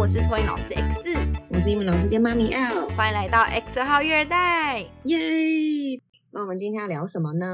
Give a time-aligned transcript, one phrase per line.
[0.00, 1.02] 我是托婴老师 X，
[1.50, 6.00] 我是英文老师兼妈咪 L，欢迎来到 X 号育儿袋，耶！
[6.30, 7.46] 那我们今天要聊什么呢？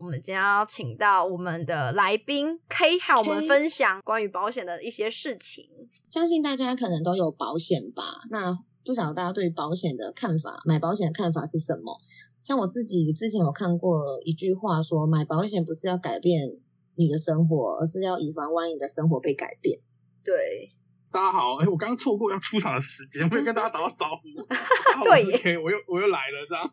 [0.00, 5.64] 我们今天要请到我们的来宾 K，和我们分享关于保险的一些事情。
[6.08, 8.02] 相信大家可能都有保险吧？
[8.30, 11.96] 那不晓得大家对保险的看法，买保险的看法是什么？
[12.42, 16.50] 像我自己之前有看过一句话说，买保险不是要改变
[16.96, 19.78] 你的生活，而是要以防万一你的生活被改变。
[20.24, 20.68] 对。
[21.10, 24.42] 大家好，哎、欸，我刚刚错过要出场的时间，没有跟大家打个招呼。
[24.50, 26.70] 大家好，我是 K，我又我又来了，这样。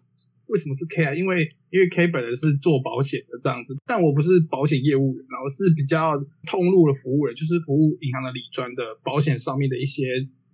[0.47, 1.13] 为什么是 K 啊？
[1.13, 10.03] 因为因为 K 本人是做保险的这样子，但我不是保险业务员，我是比较通路的服务人，就是服务银行的理专的保险上面的一些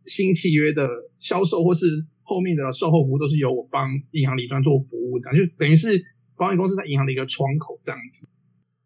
[0.05, 0.87] 新契约的
[1.17, 1.85] 销售，或是
[2.21, 5.99] 后面的售后服务，都是由我帮银行理专做服务，这样就等于是
[6.37, 8.27] 保险公司在银行的一个窗口这样子。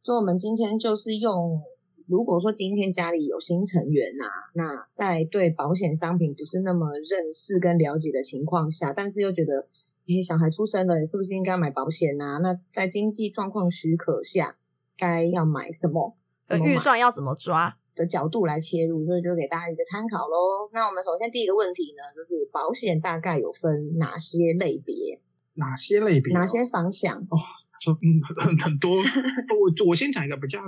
[0.04, 1.62] 所以，我们今天就是用。
[2.08, 9.68] 如果说今天家里有新成员呐、啊，那在对保险商品不是那么认识跟了解的情况下，但是又觉得，
[10.08, 12.40] 诶、欸、小孩出生了，是不是应该买保险呐？
[12.42, 14.56] 那在经济状况许可下，
[14.98, 16.18] 该要买什么？
[16.48, 20.70] 的预算要怎么抓的角度来切入，所以就给大家一个参考喽。
[20.74, 25.20] 那我们首先第一个问题呢，就是保险大概有分哪些类别？
[25.56, 26.34] 哪些类别？
[26.34, 27.18] 哪些方向？
[27.30, 27.38] 哦，
[27.80, 28.98] 说嗯很很多。
[29.00, 30.60] 我我先讲一个比较。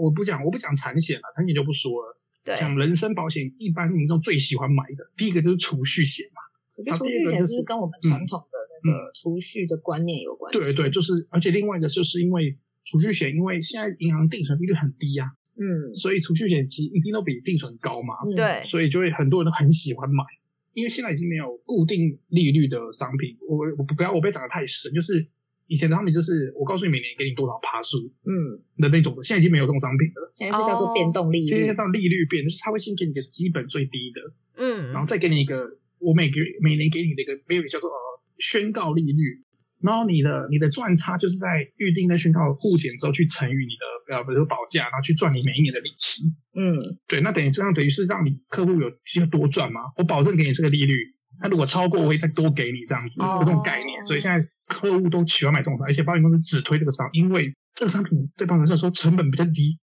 [0.00, 2.16] 我不讲，我不讲产险了，产险就不说了。
[2.42, 6.40] 对，讲人身保险，一般民众最喜欢买的，第一个就是储蓄险嘛。
[6.76, 10.58] 我觉得储蓄险是跟我们传统的那个储蓄的观念有关系。
[10.58, 18.14] 对对，就是，而且另外一个就是因为储蓄险，因为现在银行定存利率很低啊，嗯，所以储蓄险其实一定都比定存高嘛。
[18.36, 20.24] 对，所以就会很多人都很喜欢买，
[20.72, 23.38] 因为现在已经没有固定利率的商品。
[23.48, 25.26] 我我不要我不要讲得太深，就是。
[25.66, 30.30] 以前的他们就是我告诉你每年给你多少趴数，嗯，的那种的，现在已经没有这种商品了。
[30.32, 34.20] 现在是叫做变动利率，现在叫利率变，就是他会先给你一个基本最低的，
[34.56, 35.64] 嗯，然后再给你一个
[35.98, 37.96] 我每个月每年给你的一个 baby 叫做呃
[38.38, 39.40] 宣告利率，
[39.80, 51.14] 然后你的你的赚差就是在预定跟宣告互减之后去乘以你的呃比如说保价，然后去赚你每一年的利息，嗯，对，那等于这样等于是让你客户有机会多赚嘛，我保证给你这个利率。
[51.42, 54.04] 那如果超过，我会再多给你这样子，有这种概念。
[54.04, 59.78] 所以现在客户都喜欢买这种商品，而且保险公司只推这个商品，因为这个商品对保险公司来说成本比较低。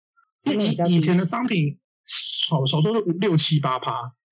[0.44, 1.76] 因为以前的商品
[2.06, 3.90] 少少说是五六七八趴，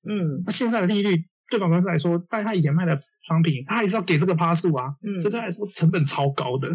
[0.08, 1.16] 嗯，那现在的利率
[1.50, 2.96] 对保险公司来说，但他以前卖的
[3.26, 6.68] 商品，他还是要给这个趴数啊，嗯，所以对他来说成本超高的。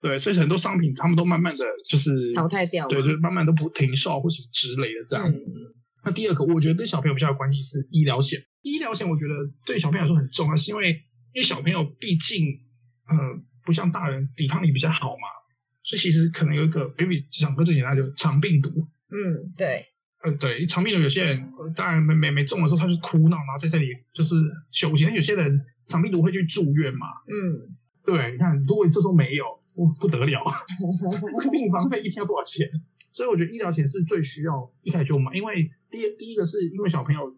[0.00, 5.28] 对，所以很多商品他们都慢慢的就是淘汰掉，对，就是慢慢都不停售或什么之类的这样。
[5.28, 5.34] 嗯，
[6.04, 8.40] 那第二个，我觉得跟小朋友比较有关系是医疗险。
[8.62, 9.34] 医疗险我觉得
[9.66, 10.90] 对小朋友来说很重要，是因为
[11.34, 12.46] 因为小朋友毕竟
[13.08, 13.16] 呃
[13.64, 15.28] 不像大人抵抗力比较好嘛，
[15.82, 18.70] 所以其实可能有一个 baby 讲个最简单就肠病毒。
[19.10, 19.84] 嗯，对，
[20.22, 24.36] 呃对，肠病毒有些人当然没没没中的时候他就哭闹，然后在这里就是
[24.70, 25.04] 休息。
[25.04, 27.06] 有些人肠病毒会去住院嘛。
[27.26, 27.74] 嗯，
[28.04, 29.44] 对，你看如果你这时候没有，
[30.00, 30.44] 不得了，
[31.50, 32.68] 病房费一天要多少钱？
[33.10, 37.36] 所以我觉得医疗险是最需要一开始就买，因为第一第一个是因为小朋友。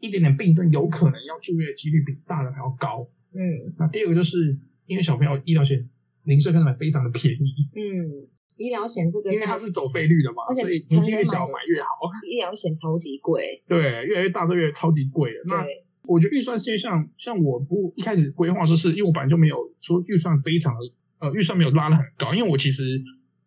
[0.00, 3.04] 一点点病症有可能要住院的几率比大人还要高。
[3.34, 4.56] 嗯，那第二个就是
[4.88, 5.88] 因为小朋友医疗险
[6.24, 7.54] 零岁开始买非常的便宜。
[7.76, 8.26] 嗯，
[8.56, 11.88] 医疗险这个因为它是走费率的嘛，所以年纪越小买越好。
[12.28, 13.62] 医疗险超级贵。
[13.68, 15.44] 对，越来越大就越超级贵了。
[15.46, 15.64] 那
[16.06, 20.80] 我觉得预算是像像我不一开始规划说是因为我本来就没有说预算非常的
[21.20, 23.00] 呃预算没有拉的很高，因为我其实。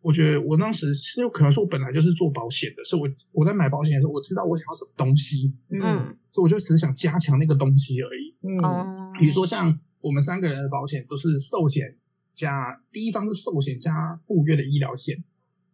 [0.04, 11.96] 我觉得我当时是有可能说，我本来就是做保险的，所以我我在买保险的时候，我知道我想要什么东西，嗯，所以我就只想加强那个东西而已，嗯，比如说像我们三个人的保险都是寿险
[12.34, 15.24] 加第一张是寿险加附约的医疗险，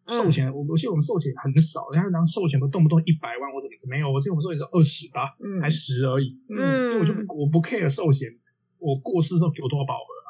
[0.08, 8.30] 寿险我我记得我们寿险很少，人家当寿险都动不动一百万或者没有，我记得我们寿险是二十吧，嗯，还十而已，嗯，因为我就不我不 care 寿险，
[8.80, 10.30] 我过世之后给我多少保额啊，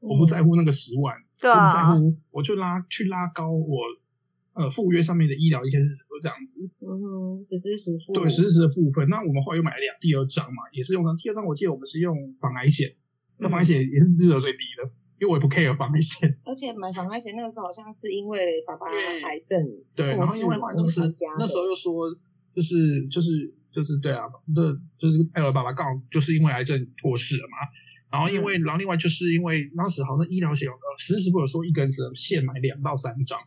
[0.00, 1.14] 我不在乎那个十万。
[1.40, 3.78] 对啊，不在乎，我就拉去拉高我
[4.54, 7.00] 呃附约上面的医疗一些日子这样子，嗯
[7.38, 9.08] 哼，实支实付，对，实支实付的部分。
[9.08, 12.90] 那我们后来又买了两第二张嘛，也是用的第二张，我记得我们是用防癌险，
[13.38, 16.28] 那防癌险也是日额最低的，因为我也不 care 防癌险。
[16.44, 19.58] 而且买防癌险那个时候好像是因为爸爸癌症，
[19.94, 21.00] 对，然后因为好像是
[21.38, 22.10] 那时候又说
[22.54, 24.64] 就是就是就是对啊，对，
[24.98, 27.56] 就是艾尔爸爸刚好就是因为癌症过世了嘛。
[28.10, 33.38] 然后因为，然后另外就是因为当时好像医疗险有个实时不有说一个人只能限买两到三张，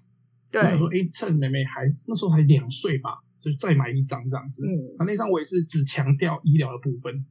[0.52, 3.10] 对，说哎趁妹妹还那时候还两岁吧，
[3.42, 4.64] 就再买一张这样子。
[4.64, 7.26] 嗯，那那张我也是只强调医疗的部分。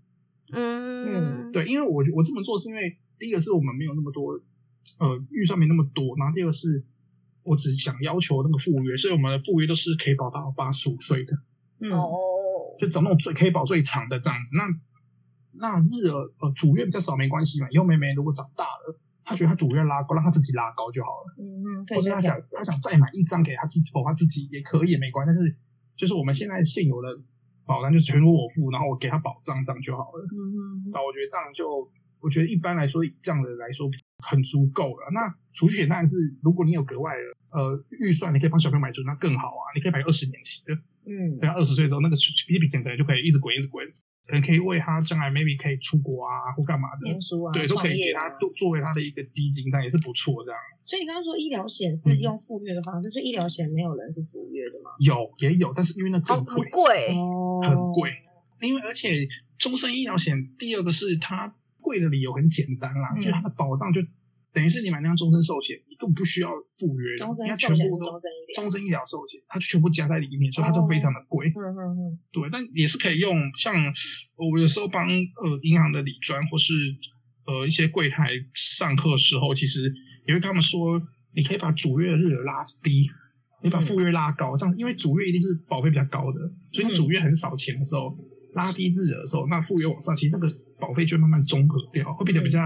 [0.53, 4.41] 嗯嗯，对，因为我我这么做是因为第一个是我们没有那么多，
[4.99, 6.85] 呃，预算没那么多，然后第二个是
[7.43, 11.37] 我只想要求那个赴约，所以我们的赴约都是可以保到八十五岁的。
[11.81, 11.93] 嗯。
[11.93, 12.17] 哦
[12.79, 14.57] 就找那种最可以保最长的这样子。
[14.57, 14.65] 那
[15.53, 21.35] 那日额呃主月比较少没关系嘛，以后妹妹如果长大了，她觉得她主月拉高，让她自己拉高就好了。
[21.37, 25.29] 嗯嗯，或者她想她想再买一张给她自己，否她自己也可以也没关系。
[25.29, 25.55] 但是
[25.95, 27.21] 就是我们现在现有的
[27.71, 30.27] 保单就是全部我付，然后我给他保障这样就好了。
[30.27, 31.87] 嗯嗯，那我觉得这样就
[32.19, 33.89] 我觉得一般来说以这样的来说
[34.19, 35.07] 很足够了。
[35.15, 37.23] 那储蓄险当然是如果你有格外的
[37.55, 39.63] 呃预算，你可以帮小朋友买足，那更好啊。
[39.77, 40.75] 你可以买二十年期的，
[41.07, 42.17] 嗯，等他二十岁之后那个
[42.49, 43.87] 一笔钱可能就可以一直滚一直滚。
[44.31, 50.61] 可能可以为他将来 maybe 可以出国啊或干嘛的，念书啊，对，都可以给他作作为他的一个基金，但也是不错这样。
[50.87, 54.95] 所以你刚刚说医疗险是用赴约的方式，嗯、所以医疗险没有人是主约的吗？
[55.01, 57.17] 有也有，但是因为那更贵，很贵，
[57.67, 58.11] 很贵。
[58.63, 59.11] 因为而且
[59.59, 64.01] 终身医疗险第二个是它贵的理由很简单啦，嗯、就是它的保障就。
[64.53, 71.47] 等于是你买那张终身寿险，你根本不需要赴约，终全部终身医疗，终身医疗寿险，它就全部加在里面，所以它就非常的贵。
[71.55, 73.39] 嗯嗯嗯，对，但也是可以用。
[73.57, 73.73] 像
[74.35, 76.75] 我有时候帮呃银行的理专或是
[77.47, 79.93] 呃一些柜台上课的时候，其实
[80.27, 81.01] 也会跟他们说，
[81.33, 83.07] 你可以把主月的日额拉低，
[83.63, 86.41] 你把附约拉高，这样因为主月一定是保费比较高的，
[86.73, 88.19] 所以你主月很少钱的时候，
[88.55, 90.49] 拉低日额的时候，那附约往上，其实那个
[90.81, 92.61] 保费就会慢慢综合掉，会变得比较。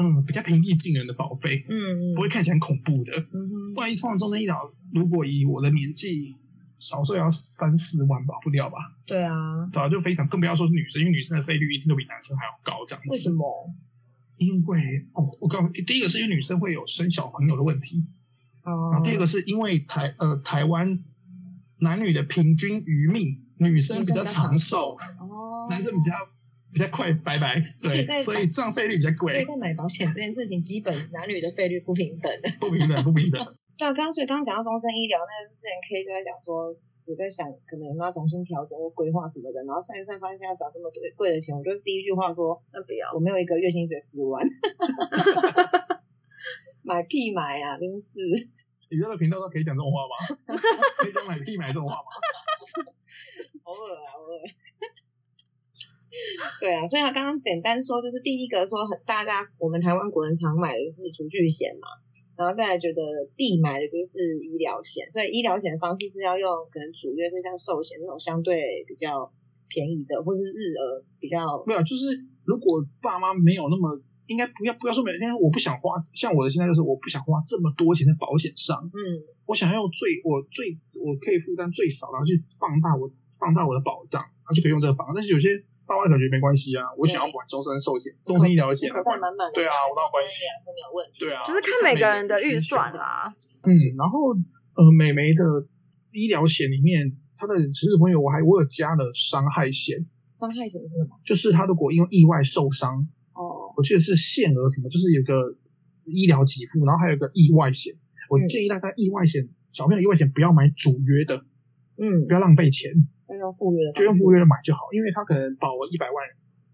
[0.00, 3.12] 嗯，比较平易近人的保费，嗯，不会看起来很恐怖的。
[3.76, 4.56] 万一通常终身医疗，
[4.94, 6.34] 如果以我的年纪，
[6.78, 8.78] 少说也要三四万吧，不掉吧？
[9.04, 13.10] 对啊，对啊，就非常，更不要说是女生，因为女生的费率一定都比男生还要高，这样子。
[13.10, 13.44] 为什么？
[14.38, 18.02] 因为哦，我告诉你，第一个是因为女生会有生小朋友的问题，
[18.64, 20.98] 哦，然后第二个是因为台呃台湾
[21.80, 26.14] 男女的平均余命，女生比较长寿，哦，男生比较。
[26.72, 27.54] 比较快，拜拜。
[27.82, 29.32] 对，所以这样费率比较贵。
[29.32, 32.30] 所以在买保险这件事情，基本男女的费率不平等。
[32.60, 33.38] 不平等，不平等。
[33.76, 36.68] 对啊，刚刚所以刚刚讲到终身医疗，那之前 K 就在讲说，
[37.08, 44.38] 我在想可能有没有要重新调整或规划什么的，然后算一算发现要找这么多贵的钱，我就是第一句话说，那不要，我没有一个月薪水十万。
[46.84, 48.20] 买屁买啊，真是。
[48.90, 50.14] 你这个频道都可以讲这种话吗？
[50.98, 52.08] 可以讲买屁买这种话吗？
[53.64, 54.38] 偶尔啊，偶尔。
[56.58, 61.86] 对啊，所以他刚刚简单说，就是第一个说很大家我们台湾国人常买的是储蓄险嘛，
[62.34, 63.00] 然后再来觉得
[63.36, 69.30] 必买的就是医疗险，所以医疗险的方式是要用可能主约是像寿险那种相对比较
[69.70, 73.94] 便宜的，或是日额比较没有，就是如果爸妈没有那么
[74.26, 78.98] 应该不要不要说每天我不想花，像我的现在就是我不想花这么多钱在保险上，嗯，
[79.46, 83.06] 我想要用最我最我可以负担最少，然后去放大我
[83.38, 85.54] 放大我的保障，然后就可以用这个方，但是有些。
[85.90, 93.26] 爸妈感觉没关系啊，我想要管终身寿险、终身医疗险，对啊，我倒关系，没有问题，对啊，就是看每个人的预算啦。
[93.66, 94.30] 嗯，然后
[94.78, 95.42] 呃，美眉的
[96.14, 99.98] 医疗险里面，她的其实朋友我还我有加了伤害险。
[100.38, 101.18] 伤害险是什么？
[101.26, 102.96] 就是他如果因为意外受伤，
[103.34, 105.52] 哦，我记得是限额什么，就是有个
[106.06, 107.92] 医疗给付，然后还有个意外险。
[108.30, 111.44] 我建议大家意外险，小朋友意外险不要买主约的，
[111.98, 112.92] 嗯，不要浪费钱。
[113.30, 116.18] 就用赴约的，就用附约的买就好，因为他可能保了一百万，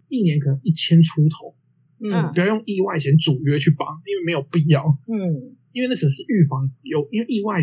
[0.08, 1.54] 一年可能一千出头，
[2.00, 7.60] 嗯，不要用意外险主约去保，因为没有必要，嗯，因为那只是预防有，因为意外，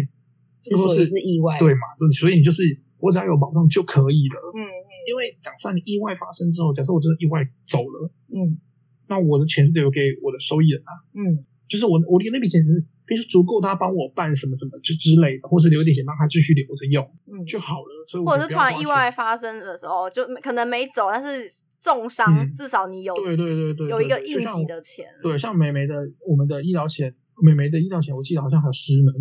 [0.61, 1.81] 就说是意外，对嘛，
[2.13, 2.61] 所以你就是
[2.99, 4.61] 我只要有保障就可以了，嗯，
[5.09, 8.61] 因为假设你意外发生之后，假设我真的意外走了，嗯，
[9.09, 12.85] 那我的钱是留给我的受益人啊，嗯，就是我我的那笔钱是。
[13.05, 18.05] 比如说足够他帮我办什么什么之之类的，或是留一点钱让他继续留着用，嗯，就好了。
[18.07, 25.05] 所以，或者是突然意外发生的时候，就可能没走，但是重伤，至少你有对对对对有一个应急的钱。
[25.21, 25.95] 对，像美眉的
[26.27, 29.13] 我们的医疗险，美眉的医疗险，我记得好像还有失能，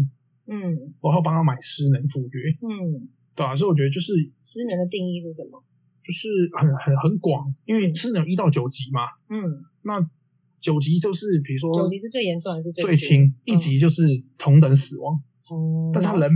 [0.46, 5.62] 嗯，我要帮他买失能附约，嗯，对啊，所以我觉得就是失能的定义是什么？
[6.04, 10.08] 就是很很很广，因为失能一到九级嘛，嗯，那。
[10.62, 13.34] 九级就是，比如说，九级是最严重还是最最轻？
[13.44, 14.06] 一级就是
[14.38, 15.20] 同等死亡。
[15.50, 16.30] 哦，但是他人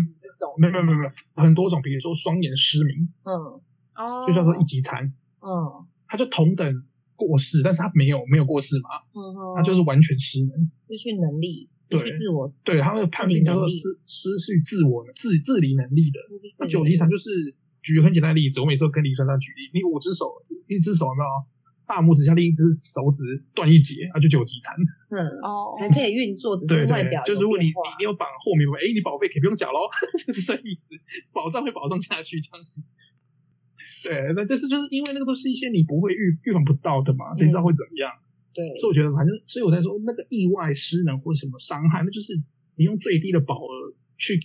[0.59, 3.33] 没有没有没有没有很多种，比如说双眼失明，嗯，
[3.95, 5.00] 哦，就叫做一级残，
[5.40, 5.49] 嗯，
[6.06, 6.66] 他就同等
[7.14, 16.21] 过世，但是他没有没有过世嘛，嗯，他就是完全失能，失去能力，失去自我，对，他那个判定叫做失失去自我自自理能力的。
[16.59, 17.30] 那九级残就是
[17.80, 20.26] 举个很简单的例子，我每次都跟李珊珊举例，你五只手，
[20.68, 21.30] 一只手有没有？
[21.87, 23.23] 大拇指下另一只手指
[23.55, 24.75] 断一截，那，就九级残。
[25.14, 27.23] 嗯哦，还可以运作，只是外表。
[27.23, 29.87] 就如果你你你有绑后面，哎，你保费可以不用缴喽，
[30.26, 30.95] 就是这意思，
[31.33, 32.83] 保障会保障下去这样子。
[34.02, 38.11] 对，那就是就是因为那个都是一些你不会预预防不到的嘛，谁知道会怎么样？
[38.52, 42.35] 对，所以我觉得反正，所以我在说那个意外失能或者什么伤害，那就是
[42.76, 44.38] 你用最低的保额去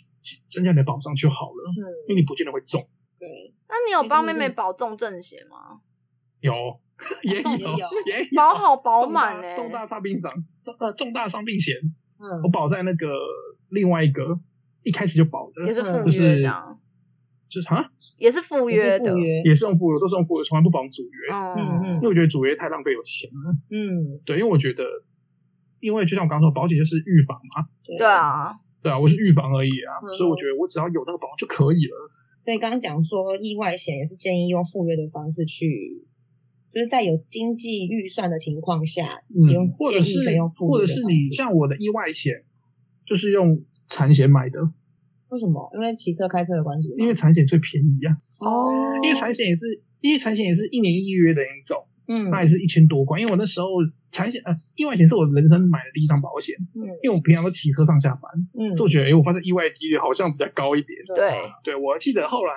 [0.50, 2.86] 增加你的保障就好了，嗯，因为你不见得会中。
[3.18, 3.54] 对。
[3.70, 5.80] 那你有帮妹妹保重症险吗？
[6.42, 6.54] 有，
[7.24, 7.68] 也有，
[8.06, 9.56] 也有，保好保满呢。
[9.56, 10.30] 重大伤病险，
[10.64, 11.76] 重大重大伤病险，
[12.20, 13.08] 嗯，我保在那个
[13.70, 14.40] 另外一个
[14.84, 16.78] 一开始就保的，也是附约的，
[17.50, 21.34] 就是啊，也是附约的，也是用附约，都是用附约，从来不保主约。
[21.34, 23.52] 嗯嗯，因为我觉得主约太浪费有钱了。
[23.70, 24.84] 嗯，对，因为我觉得，
[25.80, 27.66] 因为就像我刚刚说，保险就是预防嘛。
[27.98, 32.12] 对啊，对啊，我是预防而已啊，所以我觉得我只要有那个保就可以了。
[32.46, 36.06] 所以刚刚讲说意外险也是建议用附约的方式去。
[36.74, 40.20] 就是在有经济预算的情况下，嗯，或者是
[40.58, 42.34] 或者是你像我的意外险，
[43.06, 44.60] 就是用产险买的。
[45.30, 45.70] 为什么？
[45.74, 46.94] 因为骑车开车的关系。
[46.98, 48.16] 因为产险最便宜啊。
[48.40, 48.72] 哦。
[49.04, 53.20] 因为产险也是，因为产险也是一年一约的一种，嗯，那也是一千多块。
[53.20, 53.68] 因为我那时候
[54.12, 60.98] 产险呃，意外险是我人生买的第一张保险，嗯，因为我平常都骑车上下班，嗯，所以我觉得，哎，我发现意外几率好像比较高一点。
[61.16, 61.32] 对，
[61.64, 62.54] 对我记得后来。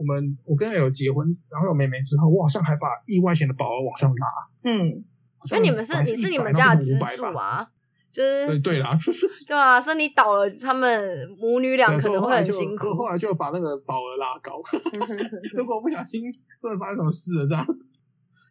[0.00, 4.26] 我们我跟他有结婚，然后有妹妹之后，我好像还把意外险的保额往上拉。
[4.64, 5.04] 嗯，
[5.44, 7.68] 所以你们是你是你们家的支柱啊？
[8.12, 8.98] 就是对对啦，
[9.46, 12.92] 对啊，所以你倒了，他们母女俩可能会很辛苦。
[12.94, 14.60] 后来就把那个保额拉高。
[15.54, 16.22] 如果不小心
[16.60, 17.64] 真的发生什么事了，这样。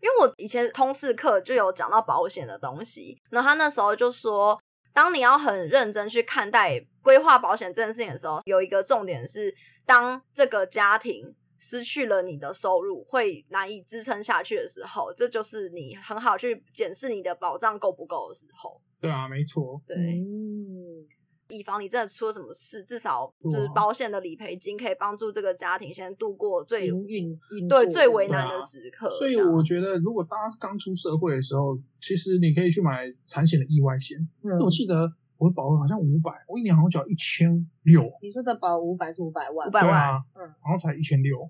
[0.02, 4.58] 因为我以前通识课就有讲到保险的东西，然后他那时候就说，
[4.94, 9.54] 当你要很认真去看待规划保险这件事情的时候，有一个重点是，
[9.86, 11.36] 当这个家庭。
[11.60, 18.82] 失去了你的收入，会难以支撑下去的时候，这就是你很好去检视你的保障够不够的时候。
[19.02, 19.82] 对啊，没错。
[19.86, 21.06] 对，嗯，
[21.50, 27.38] 以防你真的出了什么事，至少就是保险的理赔金可以帮助这个家庭先度过最运
[27.68, 29.10] 对最为难的时刻。
[29.18, 34.18] 所以我觉得，如果大家刚出社会的时候，其实你可以去买产险的意外险。
[34.44, 35.14] 嗯，我记得。
[35.40, 37.48] 我的保额好像五百，我一年好像缴一千
[37.84, 38.04] 六。
[38.22, 39.68] 你说的保五百是五百万？
[39.68, 41.50] 五百万，嗯，好像才一千六。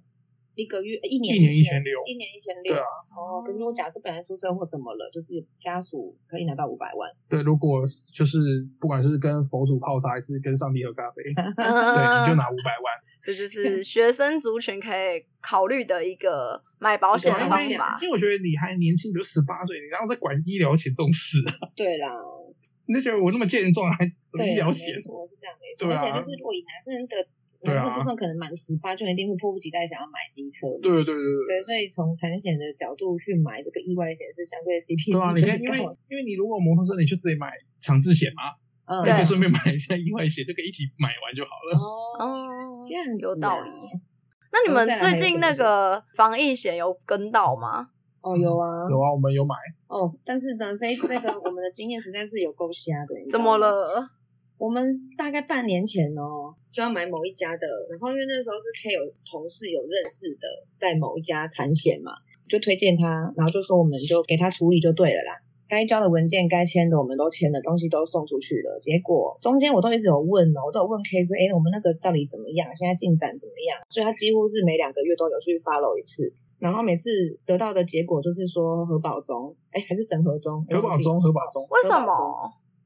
[0.54, 2.74] 一个月一年一年一千六，一年一千六。
[2.74, 2.86] 对啊。
[3.16, 7.10] 哦，可是如果假设本来出车祸怎么了，就是家属可以拿到五百万。
[7.28, 7.82] 对，如果
[8.14, 8.38] 就是
[8.80, 12.94] 不管是跟佛祖泡茶还是跟上帝喝咖啡， 对，你就拿五百万。
[13.26, 17.98] 这就是学生族群可以考虑的一个买保险的方法。
[18.02, 21.38] 因为我觉得你还年轻，比如十八岁，你然后再管医疗险这种事。
[21.76, 22.08] 对啦。
[22.90, 24.98] 你就觉得我那么健壮，还怎么医疗险？
[25.06, 25.86] 我是这样没错。
[25.86, 27.22] 而且就是，如果以男生的
[27.62, 30.66] 男生部分，可能满十八就一定会迫不及待想要买机车。
[30.82, 31.62] 对对对对。
[31.62, 35.78] 对，所以从产险的角度去买这个意外险是相对 CP 值对啊，你看，因为
[36.10, 38.58] 因为你如果摩托车，你就直接买强制险嘛，
[38.90, 41.78] 嗯，可以顺便买一下意外险，就可以一起买完就好了。
[41.78, 43.70] 哦，这样有道理。
[44.50, 47.94] 那你们最近那个防疫险有跟到吗？
[48.26, 49.54] 哦，有啊，有啊，我们有买。
[49.90, 53.16] 哦，但是呢，这这个我们的经验实在是有够瞎的。
[53.32, 54.06] 怎么了？
[54.60, 54.86] 我们
[55.18, 62.12] 大概半年前哦，就要买某一家的，然后因为那时候是 K 有同事有认识的，在某一家产险嘛，
[62.48, 65.34] 就推荐他，然后就说我们就给他处理就对了啦。
[65.68, 68.78] 该交的文件、该签的我们都签了，东西都送出去了。
[68.80, 72.70] 结果中间我都一直有问哦，我都有问 K 说，哎，我们那个到底怎么样？
[72.76, 73.80] 现在进展怎么样？
[73.90, 76.34] 所以他几乎是每两个月都有去 follow 一次。
[76.60, 77.10] 然后每次
[77.46, 82.14] 得到的结果就是说核保中，哎，还是审核中，核保中，核保中，为什么？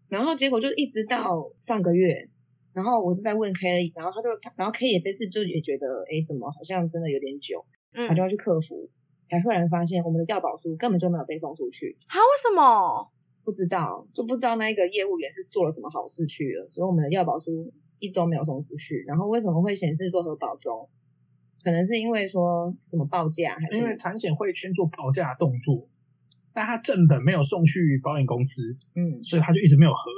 [0.07, 2.29] 然后结果就一直到上个月，
[2.71, 7.65] 然后我就在问 K，然后他就，然后 K 也这次就也觉得，哎，怎么好像真的有点久，
[7.95, 8.87] 嗯，他就要去客服，
[9.27, 11.97] 才赫然发现我们的调保书根本就没有被送出去。
[12.05, 13.09] 啊，为什么？
[13.43, 19.03] 不知道，就不知道那个业务员是做了什么好事去了，所以我们的调保书一直都没有送出去。
[19.07, 20.87] 然后为什么会显示说核保中？
[21.63, 25.87] 可能是因为说什么报价，还是因为产险会先做报价的动作，
[26.53, 30.11] 但他正本没有送去保险公司，嗯，所以他就一直没有核，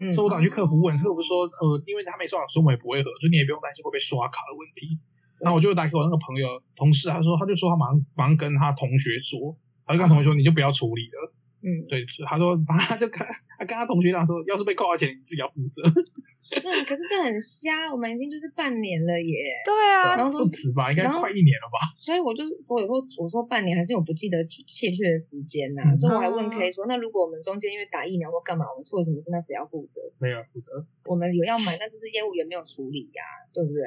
[0.00, 5.00] 嗯，所以我打去客服问，客服说，呃，因为他没刷卡，所以我也不会核，所以你也不用担心会被刷卡的问题。
[5.40, 13.18] 然后我就打给我那个朋友同事，他说，他就说他马上马上跟他同学说，他就跟他同学说，你就不要处理了，嗯，对，他说他就跟
[13.58, 15.82] 他跟他同学讲说，要是被扣了钱，你自己要负责。
[16.60, 19.32] 嗯，可是这很瞎，我们已经就是半年了耶。
[19.64, 21.80] 对啊，然后不止吧，应该快一年了吧。
[21.96, 25.90] 所以我就我以后我说半年，还是我不记得确切的时间呐、啊。
[25.90, 30.02] 嗯、所以我还问 K 说，那如果我们中间因为打疫苗或干嘛，我们出了什么事，那谁要负责？
[30.18, 30.72] 没有负责。
[31.06, 33.80] 我们有要买，但是是业务员没有处理呀、啊，对不对？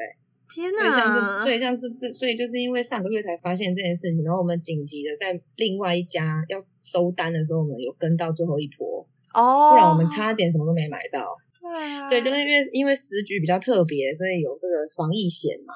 [0.50, 1.38] 天哪！
[1.38, 11.38] 所以像这这，所以就是因为上个月才发现这件事情，然后我们紧急的在另外一家要收单的时候，我们有跟到最后一波哦，不然我们差点什么都没买到。
[11.74, 15.74] 对啊，对，就是因为因为时局比较特别，所以有这个防疫险嘛。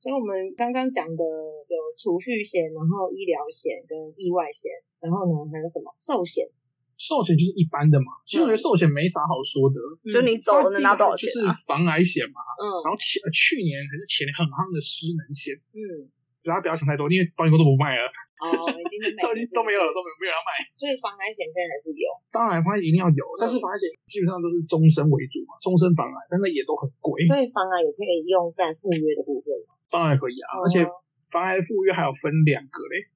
[0.00, 1.22] 所以我们刚刚讲的
[1.68, 6.48] 有储蓄险，然后医疗险跟意外险，然后呢还有什么寿险？
[6.96, 9.76] 寿险就是一般的嘛，其实我觉得寿险没啥好说的，
[10.12, 11.32] 就你走了能拿多少钱？
[11.32, 16.08] 就是防癌险嘛，嗯，然后去去年还是前年很夯的失能险，嗯，
[16.40, 18.04] 大家不要想太多，因为保险公司都不卖了，
[18.40, 29.52] 哦，已经 都已经都没有了，都没有没有人要卖，所以防癌险现在还是有，当然防癌险一定要有，但是防癌险基本上都是终身为主嘛，终身防癌，但那也都很贵，所以防癌也可以用在赴约的部分，
[29.92, 30.80] 当然可以啊，而且
[31.28, 33.08] 防癌赴约还有分两个嘞，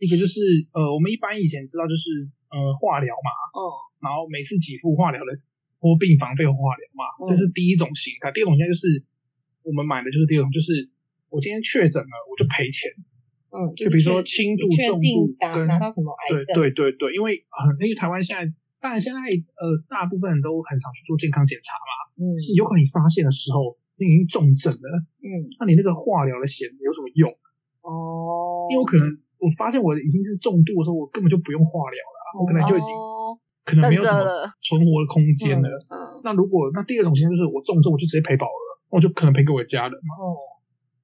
[0.00, 0.40] 一个就是
[0.72, 3.90] 呃，我们一般以前知道就是呃化疗嘛，哦。
[4.02, 5.30] 然后每次给付化疗的
[5.78, 8.32] 或病房费用化疗嘛，这是第一种形态。
[8.34, 8.98] 第二种形态就是
[9.62, 10.90] 我们买的就是第二种，就是
[11.32, 12.92] 我今天确诊了，我就赔钱。
[13.48, 16.60] 嗯，就比如说轻度、重度跟拿到什么癌症？
[16.60, 18.44] 对对对对，因为呃，因为台湾现在
[18.76, 21.92] 当然现在呃，大部分人都很少去做健康检查嘛。
[22.20, 24.88] 嗯，是有可能你发现的时候你已经重症了。
[25.24, 27.32] 嗯，那你那个化疗的险有什么用？
[27.80, 29.08] 哦，因为我可能
[29.40, 32.92] 我发现我已经是重度的时候，我根本就不用化疗了，我可能就已经。
[33.62, 34.26] 可能没有什么
[34.58, 35.70] 存活的空间了。
[35.86, 38.58] 嗯，嗯，那如果那第二种情况就是我重症，我就直接赔保额，
[38.90, 40.18] 我就可能赔给我的家人嘛。
[40.18, 40.34] 哦，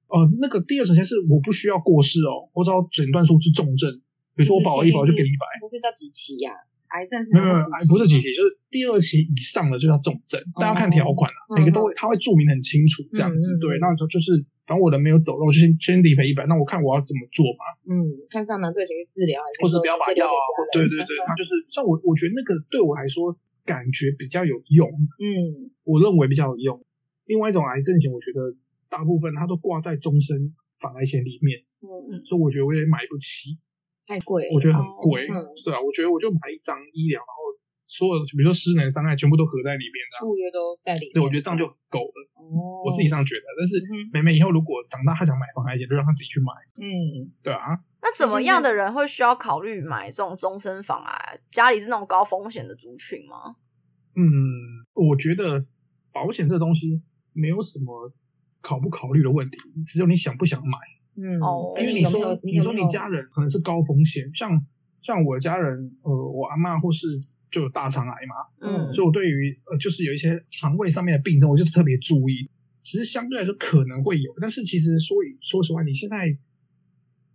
[0.09, 3.89] 呃，那个第二种情况是我不需要过世哦，我只要诊断出是重症，
[4.35, 5.45] 比如说我保了一保就给你一百。
[5.61, 6.51] 不是叫几期呀？
[6.89, 7.59] 癌症是没有没有，
[7.93, 10.41] 不是几期，就是第二期以上的就叫重症。
[10.59, 13.57] 大家看条款了，每个都会他会注明很清楚这样子。
[13.61, 14.43] 对，那就就是。
[14.69, 16.45] 反正我人没有走，那我就先先理赔一百。
[16.45, 17.65] 那我看我要怎么做嘛？
[17.89, 20.45] 嗯，看是要拿这个钱去治疗，还是或者不要把药啊？
[20.69, 23.33] 对对对， 那就是像我，我觉得那个对我来说
[23.65, 24.85] 感觉比较有用。
[25.17, 26.77] 嗯，我认为比较有用。
[27.25, 28.53] 另外一种癌症险，我觉得
[28.89, 31.59] 大部分它都挂在终身防癌险里面。
[31.79, 33.55] 嗯嗯，所以我觉得我也买不起，
[34.05, 35.23] 太贵，我觉得很贵。
[35.29, 37.39] 嗯，对啊，我觉得我就买一张医疗，然后。
[37.91, 40.21] 所有比如说失能伤害全部都合在里面的，
[40.53, 41.13] 都在里面。
[41.13, 42.29] 对，我觉得这样就够了。
[42.37, 43.41] 哦，我自己这样觉得。
[43.57, 43.81] 但是
[44.13, 46.53] 妹妹以后如果长大，她想买防癌险，就让她自己去买。
[46.77, 47.81] 嗯，对啊。
[47.99, 51.39] 那怎么样的人会需要考虑买这种终身防癌？
[51.51, 53.55] 家里是那种高风险的族群吗？
[54.13, 54.21] 嗯，
[54.93, 55.65] 我觉得
[56.13, 57.01] 保险这东西
[57.33, 58.13] 没有什么
[58.61, 60.77] 考不考虑的问题，只有你想不想买。
[61.15, 64.65] 嗯，哦，因为你说你说你家人可能是高风险，像
[65.01, 67.21] 像我家人，呃，我阿妈或是。
[67.51, 72.47] 就有大肠癌嘛，嗯，所以我对于呃，就是有一些肠胃上面的病症，我就特别注意。
[72.83, 76.27] 其实相对来说可能会有，但是其实说说实话，你现在，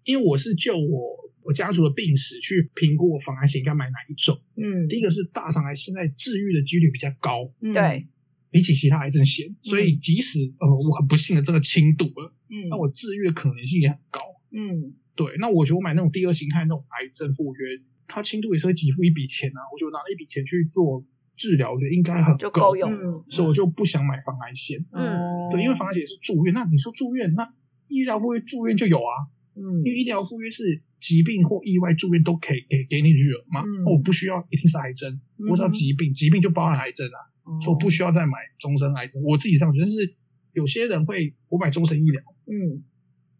[0.04, 4.40] 因为我是就我我家族的病史去评估我防癌险应该买哪一种。
[4.56, 8.08] 嗯，第一个是大肠癌，现在治愈的几率比较高，对、嗯，
[8.54, 14.20] 比起其他癌症险，所以即使呃我很不幸的这个轻度了，嗯，那我治愈的可能性也很高。
[14.52, 17.82] 嗯，对，那我觉得我买那种第二形态那种癌症附约。
[18.06, 21.02] 它轻度也是会给付一笔钱啊，我就拿一笔钱去做
[21.34, 22.88] 治疗，我觉得应该很够用，
[23.28, 24.78] 所以我就不想买防癌险。
[24.92, 27.42] 嗯，对，因为防癌险是住院，那你说住院，那
[27.88, 29.12] 医疗附约住院就有啊。
[29.56, 33.18] 嗯，因为医疗附约是疾病或意外住院都可以给给你的
[33.50, 33.62] 嘛。
[33.62, 35.18] 嗯，我不需要一定是癌症，
[35.50, 37.18] 我只要疾病，疾病就包含癌症啊，
[37.62, 39.22] 所以我不需要再买终身癌症。
[39.22, 40.14] 我自己上觉得是
[40.52, 42.82] 有些人会我买终身医疗，嗯，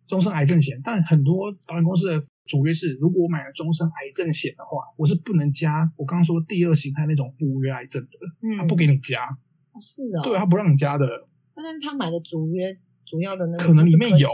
[0.07, 2.23] 终身癌症险，但很多保险公司的。
[2.47, 8.11] 主约是，如果我买了终身癌症险的话，我是不能加我刚刚说第二形态那种赴约癌症的，
[8.43, 9.25] 嗯，他不给你加，
[9.73, 11.07] 哦是啊，对，他不让你加的。
[11.55, 14.29] 但是他买的主约主要的那个可能里面有，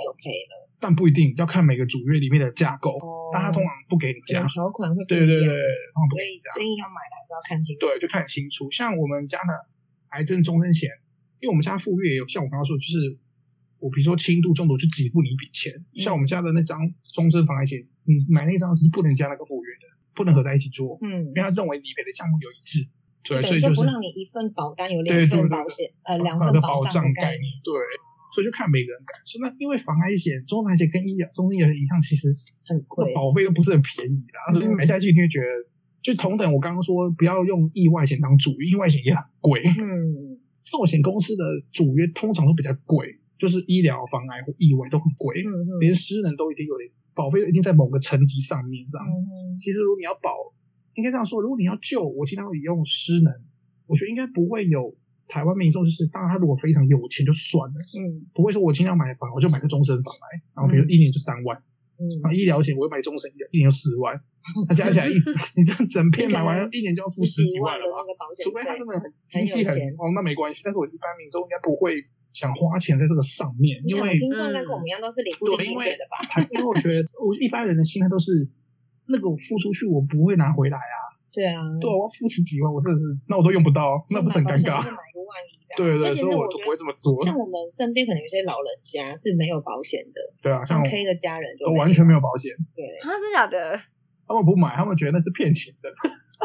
[0.78, 2.98] 但不一定要看每个主约里面的架构，
[3.32, 8.70] 但他通常不给你加条款会，对对对，所以所以要买的还是要看清楚，对，就看清楚。
[8.70, 9.52] 像我们家的
[10.10, 10.88] 癌症终身险，
[11.40, 13.18] 因为我们家附约也有，像我刚刚说，就是。
[13.80, 15.72] 我比如说轻度、重度就给付你一笔钱，
[16.04, 16.76] 像我们家的那张
[17.16, 22.84] 终身防癌险，你买那张是不能加那个附约的，不能合在一起做，嗯，因为他认为理赔的项目有一致，
[23.24, 27.72] 对，所以就是不让你一份保单有两份保险，呃，两份保障概念，对，
[28.34, 29.38] 所以就看每个人感受。
[29.40, 32.28] 那因为防癌险、终身癌险跟医疗、终身医疗一样，其实
[32.66, 35.46] 很贵，保费又不是很便宜的，所以买下去你会觉得，
[36.02, 43.18] 就同等我刚刚说不要用意外险当主，意外险也很贵，嗯，寿险公司的主约通常都比较贵。
[43.40, 49.06] 就是医疗、防癌或意外都很贵，嗯嗯，连失能都一定有点保费，一定在某个层级上面这样。
[49.08, 50.36] 嗯、其实如果你要保，
[50.92, 53.32] 应该这样说：如果你要救，我经常会用失能，
[53.86, 54.94] 我觉得应该不会有
[55.30, 61.56] 台湾民众就是，当然他如果非常有钱就算了，嗯，不会说我今天要买房，我就买个终身房来，然后比如一年就三万，
[61.96, 64.18] 嗯，然后医疗险我会买终身医疗，一年就四万，
[64.68, 68.02] 那加起来一直你这样整片买完一年就要付十几万了吧？
[68.42, 70.62] 除非他真的很经济很哦，那没关系。
[70.64, 72.02] 但是我一般民众应该不会。
[72.32, 76.22] 想花钱在这个上面，因为听众跟我们一样都是领不领钱的吧？
[76.54, 78.46] 因为我觉得我一般人的心态都是，
[79.08, 81.10] 那个我付出去我不会拿回来啊。
[81.34, 84.78] 对啊，对，我要付十几万，我真的是，那我都用不到，那不是很尴尬？
[85.76, 87.18] 对对，所以我就不会这么做。
[87.24, 92.52] 像我们身边可能有些老人家是没有保险的，对啊，像 K 的家人都完全没有保险。
[92.74, 93.78] 对，他是假的，
[94.26, 95.88] 他们不买，他们觉得那是骗钱的。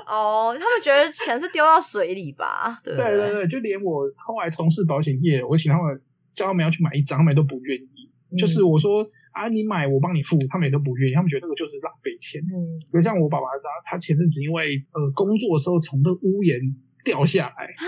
[0.05, 2.79] 哦，他们觉得钱是丢到水里吧？
[2.83, 5.99] 对对对对，就连我后来从事保险业，我请他们
[6.33, 8.11] 叫他们要去买一张，他们都不愿意。
[8.29, 12.41] 嗯、就是我说啊，你买我帮你付，他们也都不愿意，他们觉得那个就是浪费钱。
[12.43, 16.59] 嗯，比如像我爸爸他他前阵子因为呃工作的时候从那屋檐
[17.03, 17.88] 掉下来啊，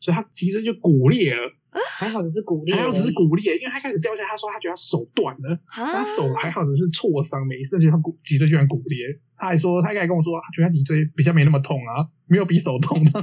[0.00, 1.54] 所以他脊椎就骨裂了。
[1.96, 8.98] 还好只是骨裂，还好只是骨裂，因为他开始掉下，他说他觉得他手断了，他手还好只是挫伤，没事，就他骨脊椎居然骨裂。
[9.36, 13.10] 他还说，他刚才跟我说，他觉得他脊椎比较没那么痛啊，没有比手痛的。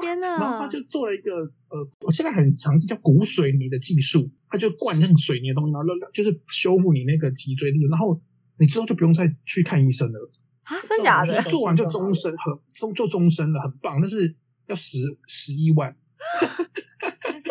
[0.00, 0.28] 天哪！
[0.40, 1.36] 然后他就做了一个
[1.68, 8.20] 呃，我现在很常见叫骨水泥的技术，他就灌那个水泥的东西，然后就是修复你那个脊椎的，然后
[8.58, 10.30] 你之后就不用再去看医生了
[10.64, 11.40] 啊，真假的？
[11.42, 14.34] 做完就终身，很做做终身了，很棒，但是
[14.72, 15.94] 要十十一万。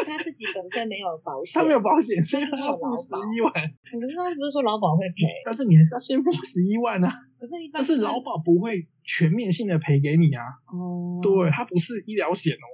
[0.04, 3.54] 他自己本身没有保险， 他没有保险，所以他要付十一万。
[3.54, 7.08] 可是他不是说劳保会赔，但是你还是要先付十一万啊。
[7.40, 10.44] 可是，一般但是劳保不会全面性的赔给你啊。
[10.68, 12.68] 哦，对，它不是医疗险哦。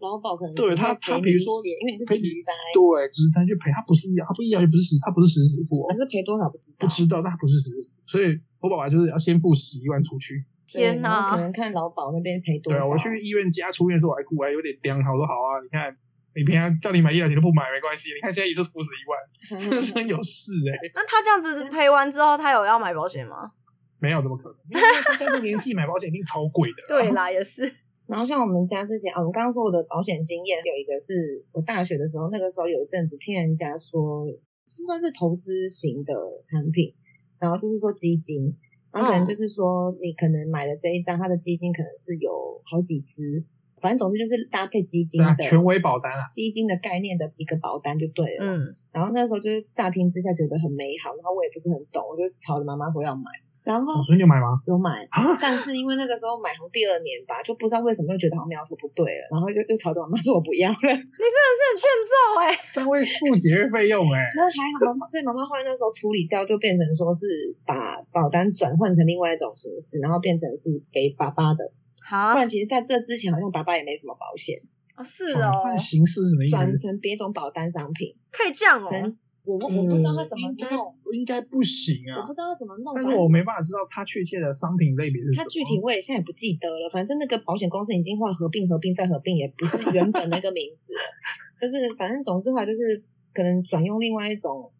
[0.00, 5.86] 劳保可能对他，他比如说，因为你是职灾，对职灾去赔，他不是医疗，他不医疗，也不是实，他不是实时付。
[5.88, 10.44] 可是赔多少不知道，不知道，但他不是实时，所以我爸爸就是要先付十一万出去。
[10.74, 12.78] 天哪，可能看劳保那边赔多少。
[12.78, 15.96] 对啊，我去医院家出院的时候我还哭，还有点僵，我说好啊，你看。
[16.36, 18.10] 你平常叫你买医疗险都不买，没关系。
[18.10, 19.14] 你看现在一次付十一万，
[19.54, 20.90] 真的是有事哎、欸。
[20.92, 23.52] 那他这样子 赔完之后，他有要买保险吗？
[24.00, 24.58] 没有，怎么可能？
[24.68, 26.82] 因为他这个年纪买保险一定超贵的。
[26.90, 27.72] 对啦，也是。
[28.08, 34.26] 然后像我们家之前啊，我们刚刚说我的保险经验有一个是我大学的时候，那个时候有一阵子听人家说，
[34.66, 36.92] 这算是投资型的产品，
[37.38, 38.50] 然后就是说基金，
[38.94, 42.30] 然后可能就是说你可能买的这一张，它的基金可能是有
[42.64, 43.44] 好几只。
[43.82, 48.46] 反正总之就是搭配基金的、啊、权威保单啊，基金的概念的一个保单就对了。
[48.46, 53.24] 嗯，然后那时候就是乍听之下觉得很美好，然后我也不是很懂，我就吵着妈妈说要买。
[53.64, 54.60] 然后所以你有买吗？
[54.68, 55.08] 有买，
[55.40, 60.76] 但是因为那个时候买好第二年吧，就不知道为什么又觉得好像苗头不对了，然后又又吵着妈妈说我不要了。
[60.84, 62.12] 你真的是很欠揍
[62.44, 62.60] 哎、欸！
[62.68, 67.24] 三位付节日费用哎、欸，那还好，所以妈妈后来那时候处理掉，就变成说是
[67.64, 71.64] 把保单转换成另外一种形式，然后变成是给爸爸的。
[72.04, 74.60] 好，不然其实在这之前好像爸爸也没什么保险
[74.92, 75.00] 啊。
[75.00, 76.56] 是哦，形式什么意思？
[76.56, 78.92] 转成别种保单商品可以这样哦。
[79.44, 82.20] 我我我不知道他怎么弄，应该不行啊。
[82.20, 85.44] 我不知道他怎么弄，但是我没办法知道他确切的商品类别是什么。
[85.44, 86.88] 他具体我也现在也不记得了。
[86.88, 91.00] 反正那个保险公司已经换合并、合并再合并，也不是原本那个名字了。
[91.60, 93.02] 就是反正总之话就是
[93.32, 94.70] 可能转用另外一种，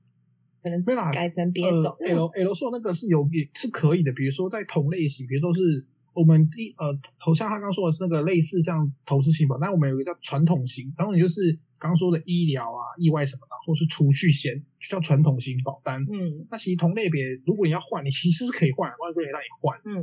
[0.62, 1.94] 可能改成别种。
[2.00, 5.86] L L 说那个是有也是可以的，比如说在同类型，比如说是。
[6.14, 16.00] 我们第呃，头像他刚说的是那个类似像投资型保单，但我们有一个叫传统型，然后你就是刚刚说的医疗啊、意外什么的，或是储蓄险，就叫传统型保单。
[16.08, 19.76] 嗯，那其实同类别，如果你要换，你其实是可以换，外国也让你换。
[19.84, 20.00] 嗯，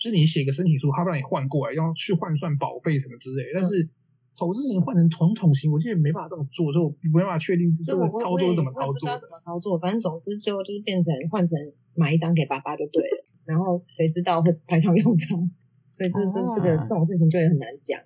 [0.00, 3.44] 就是你写个申请书，他让你换过来，要去换算保费什么之类。
[3.52, 3.84] 但是
[4.32, 6.80] 投资型换成传统型，我现在没办法这么做，就
[7.12, 9.20] 没办法确定这个操作是怎么操作的。
[9.20, 9.76] 怎么操作？
[9.76, 11.52] 反正总之最后就是变成换成
[11.92, 13.20] 买一张给爸爸就对了。
[13.44, 15.36] 然后谁知道会派上用场，
[15.92, 18.00] 所以这这这个这种事情就也很难讲。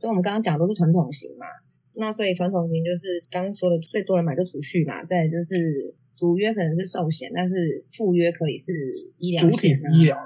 [0.00, 1.44] 所以我们刚刚讲的都是传统型嘛，
[1.96, 8.72] 那所以传统型就是刚刚说的最多人买就储蓄嘛，再就是主约可能是寿险，但是副约可以是
[9.18, 10.16] 医疗险啊，主体是医疗，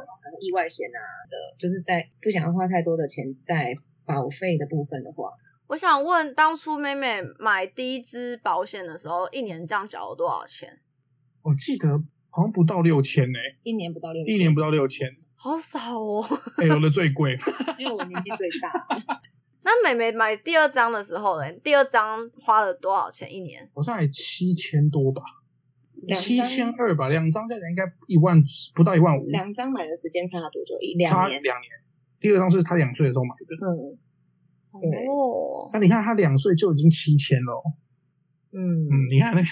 [0.41, 5.31] 意外险啊的，就是在不想要花太多的钱在保费的部分的话，
[5.69, 10.79] 我想问，当初妹妹买第一支保险的时候，一年这样缴了多少钱？
[11.43, 12.05] 我记得。
[12.33, 16.25] 好像不到六千呢，一年不到六千，一年不到六千，好少哦。
[16.59, 17.37] 哎，有的最贵，
[17.77, 18.87] 因为我年纪最大。
[19.63, 21.53] 那妹妹买第二张的时候呢？
[21.63, 23.69] 第二张花了多少钱一年？
[23.75, 25.23] 好像也七千多吧，
[26.15, 28.43] 七千二吧，两张加起来应该一万
[28.75, 29.27] 不到一万五。
[29.27, 30.75] 两张买的时间差了多久？
[30.81, 31.69] 一两年，两年。
[32.21, 33.55] 第二张是他两岁的时候买的。
[33.67, 35.71] 嗯，哦。
[35.73, 37.63] 那你看他两岁就已经七千了。
[38.53, 39.47] 嗯嗯，你看那个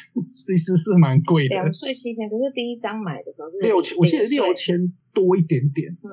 [0.45, 4.75] 其实是蛮贵的，两岁七千，可是第一张买的时候是六千，我记得六千
[5.15, 6.11] 多一点点，嗯，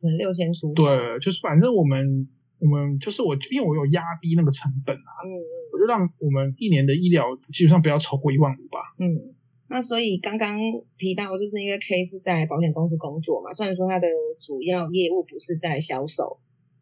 [0.00, 0.72] 可能六千出。
[0.72, 0.84] 对，
[1.20, 5.42] 就是反正我们我们就是我，因为我有压低那个成本啊，嗯嗯，
[5.72, 8.80] 我就让我们一年的医疗基本上不要超过一万五吧。
[8.98, 9.34] 嗯，
[9.68, 10.58] 那所以刚刚
[10.96, 14.08] 提到就是因为 K 是在保险公司工作嘛，虽然说他的
[14.40, 16.38] 主要业务不是在销售，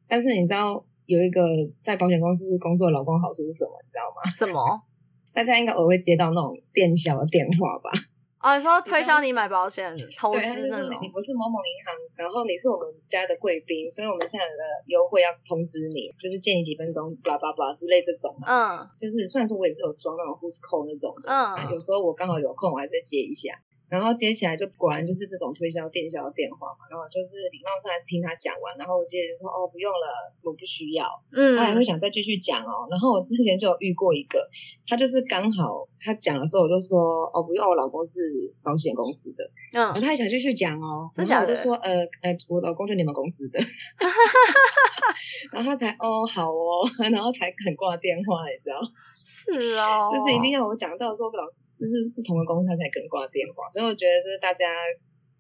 [0.09, 1.43] 但是你知道有一个
[1.83, 3.73] 在保险公司工作的老公好处是什么？
[3.83, 4.31] 你知道吗？
[4.37, 4.83] 什么？
[5.35, 7.91] 大家应该偶尔会接到那种电销的电话吧？
[8.47, 10.87] 啊，你说推销你买保险、投资那种。
[11.03, 18.31] 你不是某某银行，然后你是我们家的贵宾，所以我们现在有个优惠要通知你，就是借你几分钟，巴拉巴拉之类这种。
[18.47, 23.51] 嗯，就是虽然说我也是有装那种 Who's Call 那种的，嗯，有时候我刚好有空，我还在接一下。
[23.89, 30.07] 然后接起来就果然就是这种推销电销的电话嘛，然后就是礼貌上听他讲完，然后我接着就说哦不用了，
[30.43, 32.87] 我不需要，嗯，他还会想再继续讲哦。
[32.91, 34.39] 然后我之前就有遇过一个，
[34.87, 38.21] 他就是刚好他讲的时候我就说哦不用，我老公是
[38.63, 43.59] 保险公司的，嗯，他还想继续讲哦，然后我就说呃呃我老公就你们公司的，
[45.53, 48.81] 然后他才哦好哦， 然后才肯挂电话，你知道？
[49.27, 51.59] 是哦，就是一定要我讲到说老师。
[51.77, 54.65] 就是是同个公司才可能挂电话，所以我觉得就是大家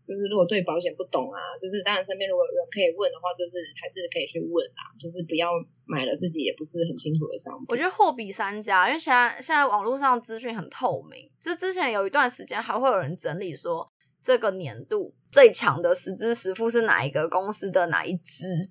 [0.07, 5.49] 就是如果对保险不懂啊，就是当然身边如果有人可以问的话，就是还是可以去问啊，就是不要
[5.85, 7.66] 买了自己也不是很清楚的商品。
[7.68, 13.90] 我觉得货比三家，因为现在现在网络上资讯很透明，就是之前有一段时间还会有人整理说
[14.22, 18.70] 这个年度最强的十支十付是哪一个公司的哪一支。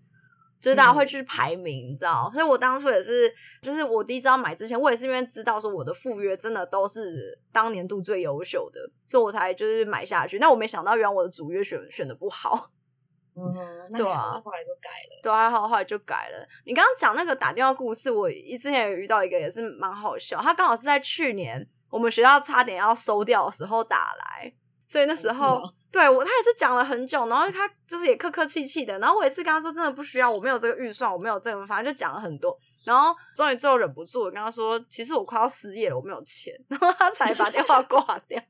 [0.65, 2.27] 就是大家会去排名，嗯、你知道？
[2.33, 10.39] 所以我当初也是，就是我第一次要买之前，我也是因为知道说我的赴约真的都是当年度最优秀的，所以我才就是买下去。
[10.39, 12.71] 但我没想到，原来我的主约选选的不好。
[13.37, 15.21] 嗯，对啊，后来就改了。
[15.21, 16.47] 对啊，后后来就改了。
[16.65, 20.41] 你刚刚讲那个打电话故事，我之前也遇到一个也是蛮好笑。
[20.41, 24.51] 他刚好是在去年我们学校差点要收掉的时候打来，
[24.87, 25.61] 所以那时候。
[25.95, 38.37] 对我，他也是讲了很久，然后他就是也客客气气的，然后我也是跟他说真的不需要，我没有这个预算，我没有这个，反正就讲了很多，然后终于最后忍不住，我跟他说，其实我快要失业了，我没有钱， 然后他才把电话挂掉。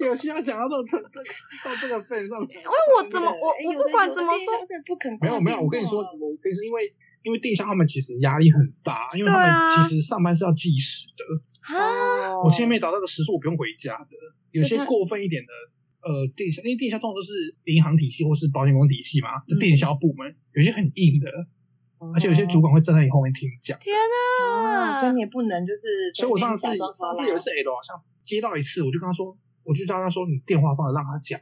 [0.00, 0.82] 有需要讲到这种
[1.12, 1.26] 这个
[1.62, 2.64] 到这个份上，因为
[2.96, 4.54] 我怎么我我不管怎么说，
[4.86, 6.90] 不肯没有没有，我跟你说，我跟你说，因为
[7.22, 11.12] 因为电销他们其实压力很大，因为他们其实上班是要计时的。
[11.66, 12.38] 啊！
[12.38, 14.06] 我今天没找到个时数，我不用回家的。
[14.56, 15.52] 有些过分一点的，
[16.00, 17.32] 呃，电销，因为电销通常都是
[17.64, 21.28] 银行体系或是保险公司体系嘛，就电销部门有些很硬的，
[22.14, 23.78] 而且有些主管会站在你后面听你讲。
[23.80, 24.92] 天哪！
[24.92, 26.10] 所以你也不能就是。
[26.14, 31.38] 所以我上次上次有一次 L 好像接到一次，我就跟他说，我就叫他说你电话放着让他讲。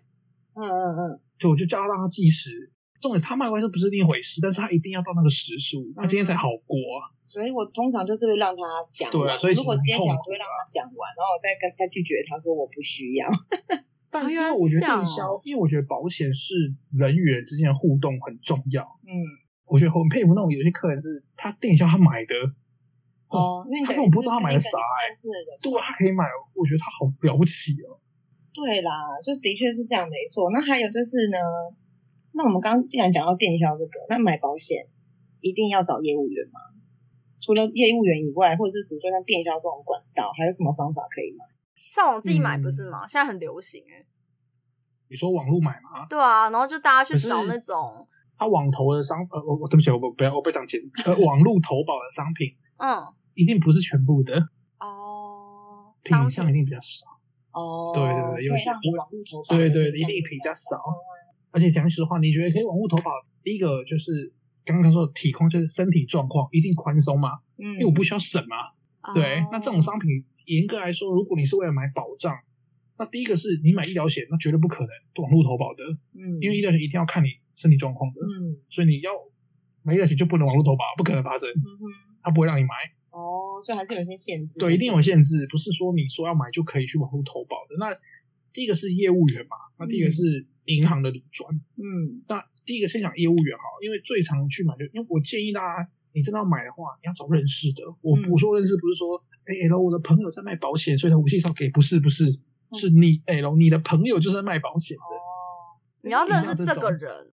[0.54, 1.20] 嗯嗯嗯。
[1.38, 2.70] 对，我就叫他让他计时。
[3.00, 7.13] 重点他卖完就不是另一回事，但是他一定要到那个时数，他今天才好过啊。
[7.34, 8.62] 所以我通常就是会让他
[8.94, 13.26] 讲，对啊，所以如果接下来我会让他讲完，然后我再跟再拒绝他说我不需要。
[14.06, 16.54] 但因为我觉得电销，因为我觉得保险是
[16.94, 18.86] 人与人之间的互动很重要。
[19.02, 19.10] 嗯，
[19.66, 22.30] 我觉得很佩服那种有些客人是他电销他买的
[23.26, 25.10] 哦，因为他根本不知道他买的啥哎，
[25.58, 26.22] 对，他可以买，
[26.54, 27.98] 我觉得他好了不起哦。
[28.54, 30.54] 对啦，就的确是这样没错。
[30.54, 31.38] 那还有就是呢，
[32.38, 34.86] 那我们刚刚既然讲到电销这个，那买保险
[35.40, 36.62] 一定要找业务员吗？
[37.44, 41.44] 除了业务员以外，或者是比如说像电销这种管道，还有什么方法可以买？
[41.94, 43.04] 上网自己买不是吗？
[43.04, 44.00] 嗯、现在很流行哎。
[45.10, 46.08] 你说网络买吗？
[46.08, 48.08] 对啊，然后就大家去找那种。
[48.38, 50.80] 他网投的商呃，我我对不起，我不不要我不讲钱。
[51.04, 52.48] 呃，网络投保的商品，
[52.80, 53.04] 嗯，
[53.34, 54.34] 一定不是全部的
[54.80, 57.06] 哦，品相一定比较少
[57.52, 57.92] 哦。
[57.92, 60.80] 对对对，有些网络投保，对对，一定比较少。
[61.52, 63.12] 而且讲实话，你觉得可以网络投保？
[63.44, 64.32] 第一个就是。
[64.64, 68.56] 刚刚说的体况就是身体状况一定宽松嘛，嗯，因为我不需要省嘛，
[69.02, 69.40] 嗯、对。
[69.40, 72.34] 哦、那这种商品严格来说，如果你是为了买保障，
[72.98, 74.90] 那第一个是你买医疗险，那绝对不可能
[75.22, 79.10] 网络投保的，嗯，因为医疗险一定要看你身体状况的，嗯，所以你要
[79.82, 81.84] 买医疗险就不能网络投保，不可能发生，嗯哼，
[82.22, 82.68] 他不会让你买。
[83.10, 84.58] 哦，所以还是有些限制。
[84.58, 87.76] 对，一定有限制，不是说你说要买就可以去网络投保的。
[87.78, 87.94] 那
[88.52, 92.42] 第一个是业务员嘛，那第一个是银行的理专，嗯，那。
[92.64, 97.82] 第一个先讲业务员哈，因为最常去买就，因为我建议大家，你真的要买的话，你要找认识的。
[98.00, 102.24] 我我说认识不是说，哎，L 我的朋友在卖保险，所以他我介绍给，不是不是，
[102.72, 105.02] 是你 L 你的朋友就是在卖保险的。
[105.02, 107.32] 哦，你要认识这个人，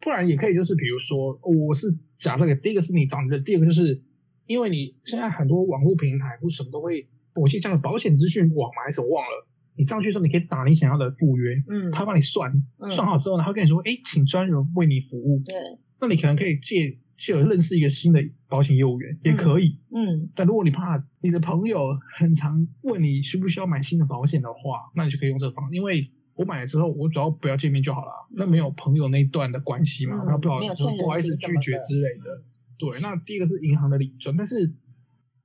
[0.00, 1.86] 不然也可以就是比如说，我是
[2.18, 4.02] 假设给第一个是你找你的，第二个就是
[4.46, 9.46] 因为你现在很多网络平台或什么都会，我记得像保险资讯网嘛还是我忘了。
[9.74, 15.42] 你上去的时候，你可以打你想要的赴约，嗯，他帮你算，嗯、算好之后呢，他会跟你说，哎，请专人为你服务。
[15.46, 15.54] 对，
[16.00, 20.28] 那你可能可以借借认识一个新的保险业务员，也可以，嗯。
[20.36, 25.70] 但如果你怕你的朋友很常问你需不需要买新的保险的话，那你就可以用这个方法。
[25.72, 32.42] 因为我买了之后，我主要不要见面就好了，那没有朋友那一段的关系嘛，然后、嗯、不好说不好意思拒绝之类的。
[32.78, 34.60] 对，那第一个是银行的理专，但是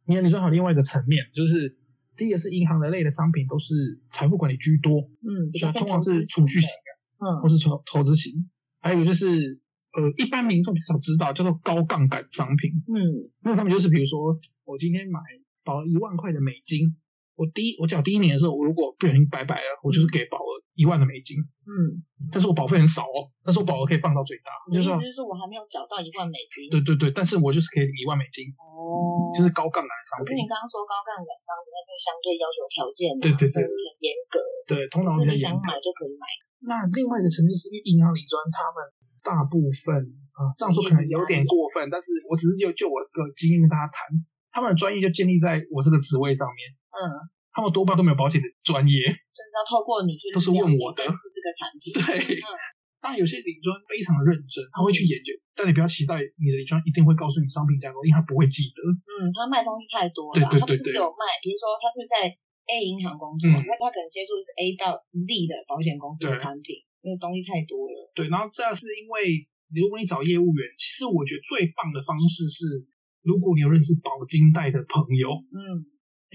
[0.07, 1.77] 银行理专还有另外一个层面，就是。
[2.17, 3.73] 第一个是银行的类的商品都是
[4.09, 8.33] 财富管理居多，嗯，就通常是储蓄型的，嗯，或是投投资型，
[8.81, 9.61] 还有一个就是
[9.93, 15.19] 呃，一般民众比较知道叫做高杠杆商品，嗯，那上面就是比如说我今天买
[15.63, 16.95] 保一万块的美金，
[17.37, 21.37] 我第一我缴第一年的时候，我如果不小心拜拜了，我就是给保额一万的美金，
[21.69, 22.01] 嗯，
[22.33, 29.29] 但是我保费很少哦，但是我保额可以放到最大，就是说我还没有缴到一万美金，对对对，但是我就是可以一万美金，哦。
[29.35, 30.25] 就是高杠杆的商品。
[30.25, 36.25] 可是你刚刚说高杠杆商品，那个相对要求条件对对对很严格，对，通常是你想买就可以买。
[36.65, 38.81] 那另外一个层面是因为银行里专他们
[39.21, 39.93] 大部分
[40.33, 44.07] 啊，这样说可能有点过分，但是我只是就就我个经验跟大家谈，
[44.49, 46.57] 他们的专业就建立在我这个职位上面。
[46.97, 47.21] 嗯，
[47.53, 52.41] 他们多半都没有保险的专业，就是要透过你去都是问我的是这个产品， 对。
[52.41, 52.49] 嗯
[52.97, 58.81] 当然，有些理专非常的认真，他会去研究，但你不要期待你的理专一定会告诉你商品架构，因为他不会记得。
[59.05, 62.25] 嗯，他卖东西太多了，对对对对，他不是只有卖，比如说他是在
[62.73, 66.73] A 银行工作，那、嗯、他可能接触的是 A 到 Z 的保险公司的产品，
[67.05, 68.09] 那个东西太多了。
[68.17, 69.45] 对，然后这样是因为
[69.77, 72.81] 如果你找业务员，其实我觉得最棒的方式是，
[73.21, 75.85] 如果你有认识保金代的朋友，嗯，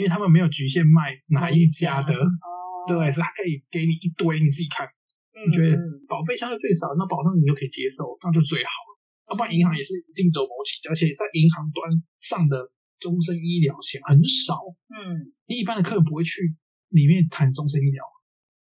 [0.02, 4.82] 因为他们没有局限卖哪一家的，哦，对，所以他可以给你一堆，你自己看。
[5.30, 5.78] 你觉得
[6.10, 8.90] 保费相对最少，那保障你就可以接受，这样就最好了。
[9.30, 11.86] 要不然银行也是竞争谋起，而且在银行端
[12.18, 12.58] 上的
[12.98, 14.58] 终身医疗险很少。
[14.90, 16.50] 嗯，你一般的客人不会去
[16.90, 18.02] 里面谈终身医疗。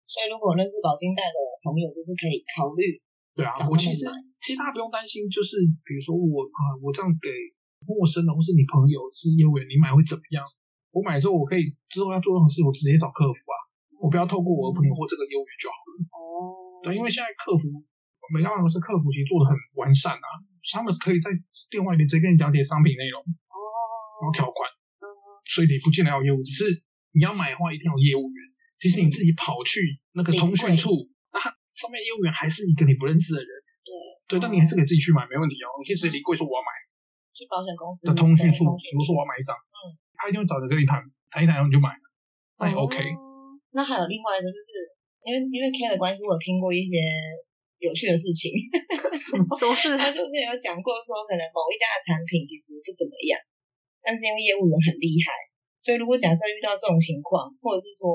[0.09, 2.97] 所以如果认识保金贷的朋友，就是可以考虑。
[3.37, 4.09] 对啊，我其实
[4.41, 7.29] 其实大家不用担心，就是比如说我啊，我这样给
[7.85, 10.43] 陌生人或是你朋友是业务员，你买会怎么样？
[10.97, 11.61] 我买之后我可以
[11.93, 13.57] 之后要做任何事，我直接找客服啊，
[14.01, 15.93] 我不要透过我的朋友或这个业务员就好了。
[16.17, 16.17] 哦。
[16.81, 17.69] 对，因为现在客服，
[18.33, 20.29] 每家公司客服其实做的很完善啊，
[20.73, 21.29] 他们可以在
[21.69, 23.57] 电话里面直接跟你讲解商品内容，哦，
[24.19, 24.65] 然后条款，
[25.05, 25.07] 嗯，
[25.45, 26.81] 所以你不见得要业务，只是
[27.13, 28.39] 你要买的话一定要业务员。
[28.81, 30.93] 其实你自己跑去那个通讯处，
[31.33, 33.51] 那上面业务员还是一个你不认识的人，
[34.29, 35.73] 对，对，但你还是可以自己去买，没问题哦。
[35.81, 36.69] 你可以直接离柜说我要买，
[37.33, 39.66] 去保险公司的通讯处，比如说我要买一张，嗯，
[40.19, 40.99] 他一定会找人跟你谈，
[41.31, 42.05] 谈一谈然后你就买了，
[42.59, 42.97] 那也 OK。
[43.73, 44.97] 那还有另外一个就是。
[45.27, 47.03] 因为因为 K 的关系，我听过一些
[47.83, 48.55] 有趣的事情。
[49.19, 53.35] 什么都是 他就是有讲过说，可能某一家的产品其实不怎么样，
[54.07, 55.35] 但是因为业务员很厉害，
[55.83, 58.07] 所以如果假设遇到这种情况，或者是说，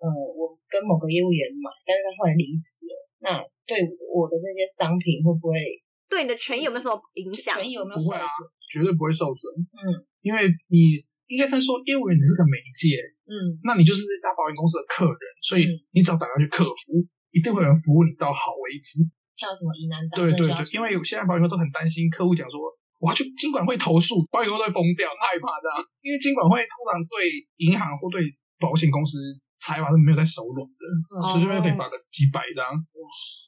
[0.00, 3.28] 呃，我跟某个业务员买，但是他后来离职了，那
[3.68, 5.60] 对我的这些商品会不会
[6.08, 7.60] 对你的权益有没有什么影响？
[7.60, 8.40] 权益有没有受损？
[8.72, 9.52] 绝对不会受损。
[9.52, 11.04] 嗯，因为你。
[11.34, 12.94] 应该他说，业务员只是个媒介，
[13.26, 17.02] 嗯，那你就是这家保险公司的客人，所以你只要打电话去客服，
[17.34, 19.02] 一定会有人服务你到好为止。
[19.34, 20.30] 还有什么疑难杂症？
[20.30, 22.62] 对对对，因为现在保险公司都很担心客户讲说，
[23.02, 25.82] 我要去金管会投诉，保险公司会疯掉，害怕这样。
[26.06, 28.22] 因为金管会通常对银行或对
[28.62, 29.18] 保险公司
[29.58, 30.84] 财阀是没有在手软的，
[31.34, 32.62] 随随便便可以罚个几百张，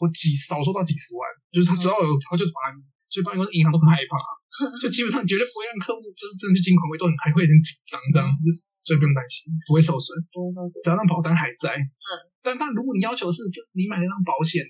[0.02, 1.22] 或几少说到几十万，
[1.54, 4.18] 就是他只要有他就罚你，所以保险公司银行都很害怕。
[4.80, 8.48] 就基本上绝对不会让客户就是真的去金款会都很还会很紧张这样子，
[8.86, 11.74] 所以不用担心，不会受损，不会受损，只要让保单还在。
[11.76, 12.08] 嗯，
[12.40, 14.64] 但但如果你要求是，这你买那张保险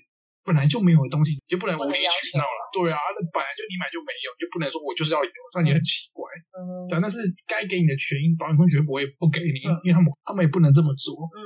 [0.47, 2.59] 本来就没有的东西，你就不能无理取闹了。
[2.71, 6.23] 对啊，那本来就你买就没有，就不能说我就是要有，这样也很奇怪。
[6.55, 11.27] 嗯，对，但是该给你的权益，保险公司绝对不会不给你，因为他们他们也不能这么做。
[11.35, 11.39] 嗯，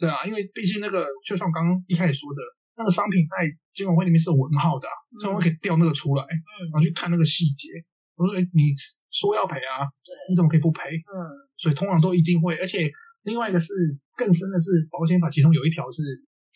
[0.00, 2.40] 对啊，因为毕竟那个，就像我刚刚一开始说的。
[2.76, 7.68] 那个商品在监管会里面是有文号的，啊，所以我可以调那个出来，嗯，然后去看那个细节。
[8.16, 8.72] 我说：“哎，你
[9.12, 9.84] 说要赔啊？
[10.00, 10.80] 对，你怎么可以不赔？
[10.88, 11.12] 嗯，
[11.60, 12.56] 所以通常都一定会。
[12.56, 12.88] 而且
[13.28, 13.72] 另外一个是
[14.16, 16.00] 更深的是，保险法其中有一条是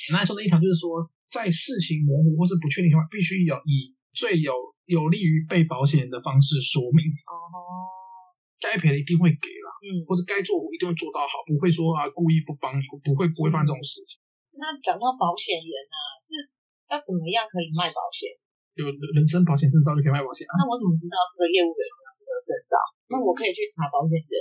[0.01, 4.57] 简单来说的一条，就是说在事情模糊或是不确定情况，必须要以最有
[4.89, 7.05] 有利于被保险人的方式说明。
[7.29, 7.85] 哦，
[8.57, 14.17] 该赔的一定会给了，嗯，或者该做我一定会做到好，不会说啊故意不帮你，不会不会犯这种事情。”
[14.61, 16.37] 那讲到保险员啊，是
[16.93, 18.29] 要怎么样可以卖保险？
[18.77, 20.61] 有人身保险证照就可以卖保险啊。
[20.61, 22.77] 那我怎么知道这个业务员有这个证照？
[23.09, 24.35] 那我可以去查保险员？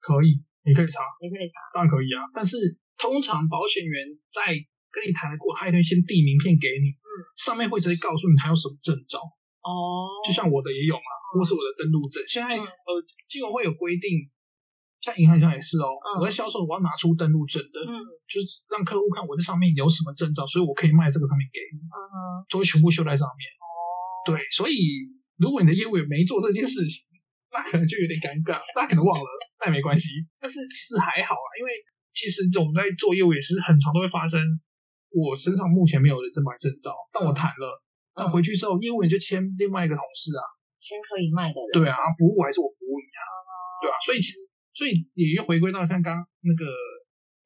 [0.00, 2.24] 可以，你可以查，你可以查，当然可以啊。
[2.32, 2.56] 但是
[2.96, 4.56] 通常保险员在
[4.88, 9.20] 跟你谈的过，他一定先递名片给你，嗯，上面会直接告诉你他有什么证照。
[9.60, 12.24] 哦，就像我的也有嘛，或是我的登录证。
[12.24, 12.88] 现在呃，
[13.28, 14.24] 金融会有规定。
[15.00, 15.86] 像银行上也是哦，
[16.18, 17.94] 我在销售，我要拿出登录证的，嗯，
[18.26, 23.46] 就是让客户看我这上面有什么证照，所以我可以卖这个上面给你，嗯，都会全部秀在上面。
[23.62, 23.70] 哦，
[24.26, 24.74] 对，所以
[25.38, 27.06] 如果你的业务员没做这件事情，
[27.54, 29.30] 那可能就有点尴尬，大家可能忘了，
[29.62, 30.18] 那也没关系。
[30.42, 31.70] 但是其实还好啊，因为
[32.10, 34.42] 其实我们在做业务也是很常都会发生，
[35.14, 37.66] 我身上目前没有人正版证照，但我谈了，
[38.18, 40.42] 那回去之后业务员就签另外一个同事啊，
[40.82, 43.22] 签可以卖的人，对啊，服务还是我服务你啊，
[43.78, 44.42] 对啊，所以其实。
[44.78, 46.62] 所以也又回归到像刚刚那个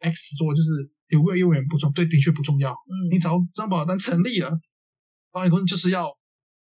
[0.04, 2.68] X 说，就是有没有业务员不重，对，的确不重要。
[2.68, 4.52] 嗯，你只要这张保单成立了，
[5.32, 6.12] 保险公司就是要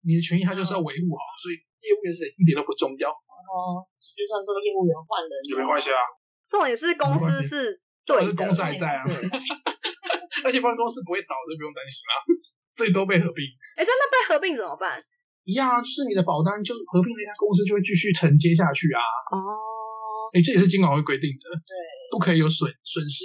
[0.03, 1.55] 你的权益，他就是要维护好，嗯、所以
[1.87, 3.07] 业务员是一点都不重要。
[3.15, 6.03] 哦，就算说业务员换人也没关系啊。
[6.51, 9.07] 重点是公司是对的，公司还在啊。
[10.43, 12.15] 而且保险公司不会倒，就不用担心啦。
[12.75, 13.47] 最多被合并。
[13.79, 14.99] 哎、欸，真的被合并怎么办？
[15.47, 18.99] 一样啊，是你的保单就合并那家公司就会继续承接下去啊。
[19.31, 19.86] 哦。
[20.33, 21.73] 哎，这也是金管会规定的，对，
[22.11, 23.25] 不可以有损损失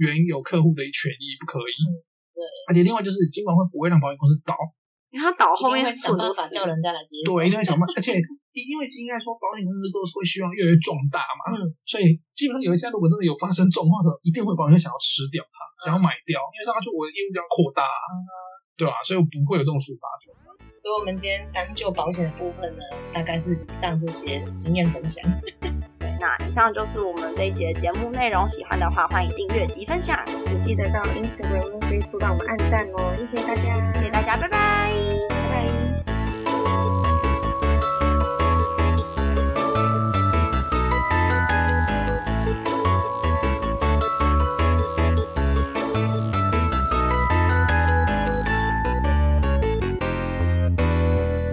[0.00, 1.74] 原有客户的权益，不可以。
[1.86, 1.92] 嗯、
[2.32, 4.56] 对，而且另外就是金管会不会让保险公司倒，
[5.10, 7.36] 因为他倒后面会想办法叫人家来接手。
[7.36, 8.16] 对，一定会想办 法，而且
[8.52, 18.12] 因为应该说保险公司都是会希望越来越壮大嘛，嗯，所以基本上有一家如果真的有发生状况的时候，一定会保险想要吃掉它，嗯、想要买掉，因为这样就我的业务量扩大，嗯、
[18.74, 18.98] 对吧？
[19.06, 20.32] 所以我不会有这种事发生。
[20.80, 22.82] 所以我们今天单就保险的部分呢，
[23.12, 25.22] 大概是以上这些经验分享。
[26.20, 34.92] 那以上就是我们这一节节目内容，喜欢的话欢迎订阅及分享，也记得到 Instagram Facebook 帮我们按赞哦，谢谢大家，谢谢大家，拜拜，
[35.30, 35.89] 拜拜。